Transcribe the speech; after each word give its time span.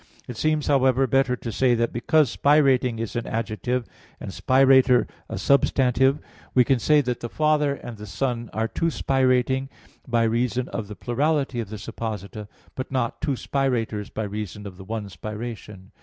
It 0.27 0.35
seems, 0.35 0.65
however, 0.65 1.05
better 1.05 1.35
to 1.35 1.51
say 1.51 1.75
that 1.75 1.93
because 1.93 2.35
spirating 2.35 2.97
is 2.97 3.15
an 3.15 3.27
adjective, 3.27 3.85
and 4.19 4.31
spirator 4.33 5.05
a 5.29 5.37
substantive, 5.37 6.17
we 6.55 6.63
can 6.63 6.79
say 6.79 7.01
that 7.01 7.19
the 7.19 7.29
Father 7.29 7.75
and 7.75 7.97
the 7.97 8.07
Son 8.07 8.49
are 8.51 8.67
two 8.67 8.87
spirating, 8.89 9.67
by 10.07 10.23
reason 10.23 10.67
of 10.69 10.87
the 10.87 10.95
plurality 10.95 11.59
of 11.59 11.69
the 11.69 11.77
supposita 11.77 12.47
but 12.73 12.91
not 12.91 13.21
two 13.21 13.35
spirators 13.35 14.09
by 14.09 14.23
reason 14.23 14.65
of 14.65 14.77
the 14.77 14.83
one 14.83 15.07
spiration. 15.07 15.91